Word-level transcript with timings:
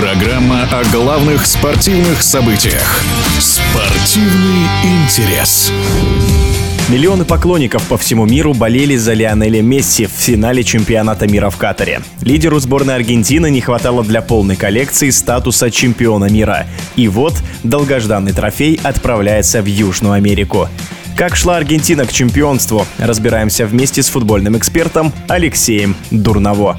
Программа 0.00 0.62
о 0.70 0.84
главных 0.92 1.44
спортивных 1.44 2.22
событиях. 2.22 3.02
Спортивный 3.40 4.68
интерес. 4.84 5.72
Миллионы 6.88 7.24
поклонников 7.24 7.82
по 7.88 7.98
всему 7.98 8.24
миру 8.24 8.54
болели 8.54 8.94
за 8.94 9.14
Лионеля 9.14 9.60
Месси 9.60 10.06
в 10.06 10.10
финале 10.10 10.62
чемпионата 10.62 11.26
мира 11.26 11.50
в 11.50 11.56
Катаре. 11.56 12.00
Лидеру 12.20 12.60
сборной 12.60 12.94
Аргентины 12.94 13.50
не 13.50 13.60
хватало 13.60 14.04
для 14.04 14.22
полной 14.22 14.54
коллекции 14.54 15.10
статуса 15.10 15.68
чемпиона 15.68 16.26
мира. 16.26 16.68
И 16.94 17.08
вот 17.08 17.34
долгожданный 17.64 18.32
трофей 18.32 18.78
отправляется 18.80 19.62
в 19.62 19.66
Южную 19.66 20.12
Америку. 20.12 20.68
Как 21.16 21.34
шла 21.34 21.56
Аргентина 21.56 22.06
к 22.06 22.12
чемпионству, 22.12 22.86
разбираемся 22.98 23.66
вместе 23.66 24.04
с 24.04 24.08
футбольным 24.08 24.56
экспертом 24.56 25.12
Алексеем 25.26 25.96
Дурново. 26.12 26.76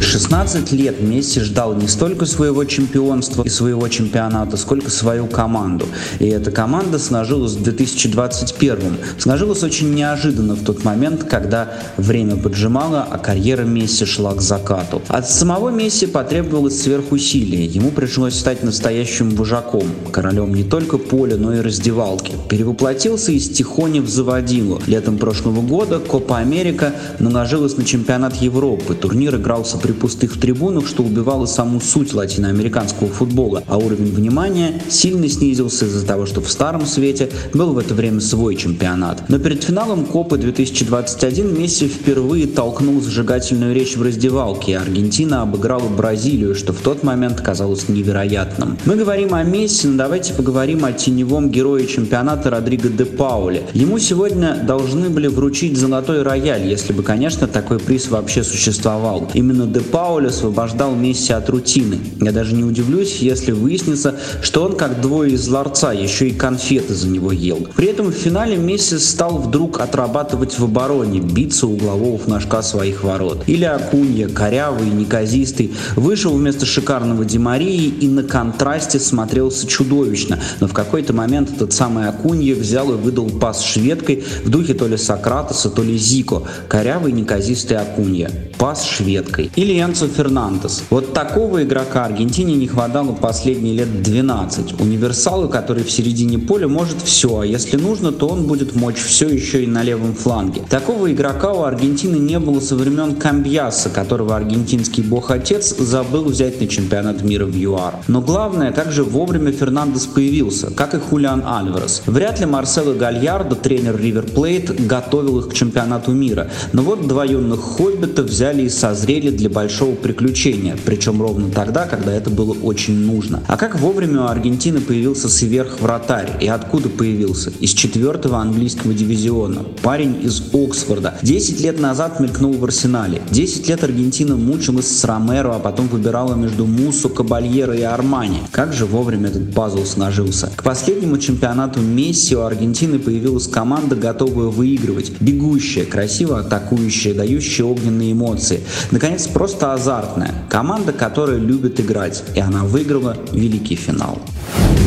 16 0.00 0.72
лет 0.72 1.00
Месси 1.00 1.40
ждал 1.40 1.74
не 1.74 1.86
столько 1.86 2.26
своего 2.26 2.64
чемпионства 2.64 3.42
и 3.42 3.48
своего 3.48 3.86
чемпионата, 3.88 4.56
сколько 4.56 4.90
свою 4.90 5.26
команду. 5.26 5.86
И 6.18 6.26
эта 6.26 6.50
команда 6.50 6.98
сложилась 6.98 7.52
в 7.52 7.62
2021. 7.62 8.96
Сложилась 9.18 9.62
очень 9.62 9.94
неожиданно 9.94 10.54
в 10.54 10.64
тот 10.64 10.84
момент, 10.84 11.24
когда 11.24 11.74
время 11.96 12.36
поджимало, 12.36 13.06
а 13.08 13.18
карьера 13.18 13.62
Месси 13.62 14.06
шла 14.06 14.34
к 14.34 14.40
закату. 14.40 15.02
От 15.08 15.30
самого 15.30 15.68
Месси 15.68 16.06
потребовалось 16.06 16.80
сверхусилие. 16.82 17.66
Ему 17.66 17.90
пришлось 17.90 18.38
стать 18.38 18.64
настоящим 18.64 19.30
вожаком, 19.30 19.84
королем 20.12 20.54
не 20.54 20.64
только 20.64 20.98
поля, 20.98 21.36
но 21.36 21.54
и 21.54 21.60
раздевалки. 21.60 22.32
Перевоплотился 22.48 23.32
из 23.32 23.48
Тихони 23.50 24.00
в 24.00 24.08
заводилу. 24.08 24.80
Летом 24.86 25.18
прошлого 25.18 25.60
года 25.60 25.98
Копа 25.98 26.38
Америка 26.38 26.94
наложилась 27.18 27.76
на 27.76 27.84
чемпионат 27.84 28.36
Европы. 28.36 28.94
Турнир 28.94 29.36
игрался 29.36 29.76
при 29.78 29.89
пустых 29.94 30.38
трибунах, 30.38 30.86
что 30.86 31.02
убивало 31.02 31.46
саму 31.46 31.80
суть 31.80 32.14
латиноамериканского 32.14 33.08
футбола, 33.08 33.62
а 33.66 33.78
уровень 33.78 34.12
внимания 34.12 34.82
сильно 34.88 35.28
снизился 35.28 35.86
из-за 35.86 36.06
того, 36.06 36.26
что 36.26 36.40
в 36.40 36.50
старом 36.50 36.86
свете 36.86 37.30
был 37.52 37.72
в 37.72 37.78
это 37.78 37.94
время 37.94 38.20
свой 38.20 38.56
чемпионат. 38.56 39.28
Но 39.28 39.38
перед 39.38 39.64
финалом 39.64 40.04
Копы 40.04 40.38
2021 40.38 41.58
Месси 41.58 41.88
впервые 41.88 42.46
толкнул 42.46 43.00
зажигательную 43.00 43.74
речь 43.74 43.96
в 43.96 44.02
раздевалке, 44.02 44.72
и 44.72 44.74
Аргентина 44.74 45.42
обыграла 45.42 45.88
Бразилию, 45.88 46.54
что 46.54 46.72
в 46.72 46.78
тот 46.78 47.02
момент 47.02 47.40
казалось 47.40 47.88
невероятным. 47.88 48.78
Мы 48.84 48.96
говорим 48.96 49.34
о 49.34 49.42
Месси, 49.42 49.88
но 49.88 49.96
давайте 49.96 50.32
поговорим 50.34 50.84
о 50.84 50.92
теневом 50.92 51.50
герое 51.50 51.86
чемпионата 51.86 52.50
Родриго 52.50 52.88
де 52.88 53.04
Пауле. 53.04 53.62
Ему 53.74 53.98
сегодня 53.98 54.62
должны 54.66 55.10
были 55.10 55.26
вручить 55.26 55.76
золотой 55.76 56.22
рояль, 56.22 56.66
если 56.66 56.92
бы, 56.92 57.02
конечно, 57.02 57.46
такой 57.46 57.78
приз 57.78 58.08
вообще 58.08 58.44
существовал. 58.44 59.28
Именно 59.34 59.66
де 59.66 59.79
Пауль 59.80 60.28
освобождал 60.28 60.94
Месси 60.94 61.32
от 61.32 61.48
рутины. 61.48 61.98
Я 62.20 62.32
даже 62.32 62.54
не 62.54 62.64
удивлюсь, 62.64 63.18
если 63.18 63.52
выяснится, 63.52 64.16
что 64.42 64.64
он 64.64 64.76
как 64.76 65.00
двое 65.00 65.32
из 65.32 65.48
ларца 65.48 65.92
еще 65.92 66.28
и 66.28 66.32
конфеты 66.32 66.94
за 66.94 67.08
него 67.08 67.32
ел. 67.32 67.66
При 67.76 67.88
этом 67.88 68.08
в 68.08 68.14
финале 68.14 68.56
Месси 68.56 68.98
стал 68.98 69.38
вдруг 69.38 69.80
отрабатывать 69.80 70.58
в 70.58 70.64
обороне, 70.64 71.20
биться 71.20 71.66
углового 71.66 72.18
флажка 72.18 72.62
своих 72.62 73.04
ворот. 73.04 73.44
Или 73.46 73.64
Акунья, 73.64 74.28
корявый, 74.28 74.88
неказистый, 74.90 75.74
вышел 75.96 76.32
вместо 76.32 76.66
шикарного 76.66 77.24
Демарии 77.24 77.86
и 77.86 78.08
на 78.08 78.22
контрасте 78.22 78.98
смотрелся 78.98 79.66
чудовищно. 79.66 80.40
Но 80.60 80.66
в 80.66 80.72
какой-то 80.72 81.12
момент 81.12 81.50
этот 81.54 81.72
самый 81.72 82.08
Акунья 82.08 82.54
взял 82.54 82.92
и 82.92 82.96
выдал 82.96 83.30
пас 83.30 83.62
шведкой 83.62 84.24
в 84.44 84.50
духе 84.50 84.74
то 84.74 84.86
ли 84.86 84.96
Сократоса, 84.96 85.70
то 85.70 85.82
ли 85.82 85.96
Зико. 85.96 86.42
Корявый, 86.68 87.12
неказистый 87.12 87.76
Акунья. 87.76 88.30
Пас 88.58 88.84
шведкой. 88.84 89.50
Или 89.56 89.69
Энцо 89.78 90.06
Фернандес. 90.08 90.84
Вот 90.90 91.12
такого 91.12 91.62
игрока 91.62 92.04
Аргентине 92.04 92.54
не 92.54 92.66
хватало 92.66 93.12
последние 93.12 93.74
лет 93.74 94.02
12. 94.02 94.80
Универсалы, 94.80 95.48
который 95.48 95.84
в 95.84 95.90
середине 95.90 96.38
поля 96.38 96.68
может 96.68 97.02
все, 97.02 97.40
а 97.40 97.46
если 97.46 97.76
нужно, 97.76 98.12
то 98.12 98.28
он 98.28 98.46
будет 98.46 98.74
мочь 98.74 98.98
все 98.98 99.28
еще 99.28 99.64
и 99.64 99.66
на 99.66 99.82
левом 99.82 100.14
фланге. 100.14 100.62
Такого 100.68 101.12
игрока 101.12 101.52
у 101.52 101.62
Аргентины 101.62 102.16
не 102.16 102.38
было 102.38 102.60
со 102.60 102.76
времен 102.76 103.16
Камбьяса, 103.16 103.90
которого 103.90 104.36
аргентинский 104.36 105.02
бог-отец 105.02 105.76
забыл 105.76 106.24
взять 106.24 106.60
на 106.60 106.66
чемпионат 106.66 107.22
мира 107.22 107.46
в 107.46 107.54
ЮАР. 107.54 107.94
Но 108.08 108.20
главное, 108.20 108.72
как 108.72 108.92
же 108.92 109.04
вовремя 109.04 109.52
Фернандес 109.52 110.06
появился, 110.06 110.70
как 110.70 110.94
и 110.94 110.98
Хулиан 110.98 111.42
Альварес. 111.46 112.02
Вряд 112.06 112.40
ли 112.40 112.46
Марсело 112.46 112.94
Гальярдо, 112.94 113.56
тренер 113.56 114.00
Ривер 114.00 114.24
Плейт, 114.24 114.86
готовил 114.86 115.40
их 115.40 115.48
к 115.48 115.54
чемпионату 115.54 116.12
мира. 116.12 116.48
Но 116.72 116.82
вот 116.82 117.06
два 117.06 117.24
юных 117.24 117.60
хоббита 117.60 118.22
взяли 118.22 118.62
и 118.62 118.68
созрели 118.68 119.30
для 119.30 119.50
большого 119.60 119.94
приключения, 119.94 120.74
причем 120.86 121.20
ровно 121.20 121.50
тогда, 121.50 121.84
когда 121.84 122.14
это 122.14 122.30
было 122.30 122.54
очень 122.62 122.94
нужно. 122.94 123.42
А 123.46 123.58
как 123.58 123.78
вовремя 123.78 124.22
у 124.22 124.24
Аргентины 124.24 124.80
появился 124.80 125.28
сверхвратарь 125.28 126.38
и 126.40 126.48
откуда 126.48 126.88
появился? 126.88 127.52
Из 127.60 127.72
четвертого 127.72 128.38
английского 128.38 128.94
дивизиона. 128.94 129.66
Парень 129.82 130.16
из 130.22 130.42
Оксфорда. 130.54 131.18
Десять 131.20 131.60
лет 131.60 131.78
назад 131.78 132.20
мелькнул 132.20 132.54
в 132.54 132.64
Арсенале. 132.64 133.20
Десять 133.30 133.68
лет 133.68 133.84
Аргентина 133.84 134.36
мучилась 134.36 134.88
с 134.88 135.04
Ромеро, 135.04 135.56
а 135.56 135.58
потом 135.58 135.88
выбирала 135.88 136.34
между 136.36 136.64
Мусу, 136.64 137.10
Кабальеро 137.10 137.76
и 137.76 137.82
Армани. 137.82 138.38
Как 138.52 138.72
же 138.72 138.86
вовремя 138.86 139.28
этот 139.28 139.54
пазл 139.54 139.84
сложился. 139.84 140.50
К 140.56 140.62
последнему 140.62 141.18
чемпионату 141.18 141.80
Месси 141.80 142.34
у 142.34 142.40
Аргентины 142.40 142.98
появилась 142.98 143.46
команда, 143.46 143.94
готовая 143.94 144.46
выигрывать. 144.46 145.12
Бегущая, 145.20 145.84
красиво 145.84 146.40
атакующая, 146.40 147.12
дающая 147.12 147.66
огненные 147.66 148.12
эмоции. 148.12 148.60
Наконец, 148.90 149.26
просто 149.40 149.72
азартная. 149.72 150.34
Команда, 150.50 150.92
которая 150.92 151.38
любит 151.38 151.80
играть. 151.80 152.22
И 152.34 152.40
она 152.40 152.62
выиграла 152.62 153.16
великий 153.32 153.74
финал. 153.74 154.18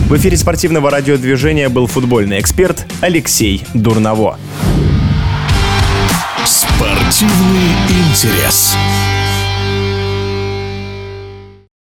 В 0.08 0.16
эфире 0.16 0.38
спортивного 0.38 0.92
радиодвижения 0.92 1.70
был 1.70 1.88
футбольный 1.88 2.40
эксперт 2.40 2.86
Алексей 3.02 3.64
Дурново. 3.74 4.38
Спортивный 6.46 7.72
интерес. 7.90 8.76